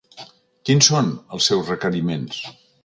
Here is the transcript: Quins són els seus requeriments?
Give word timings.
Quins 0.69 0.89
són 0.93 1.13
els 1.39 1.51
seus 1.51 1.71
requeriments? 1.77 2.43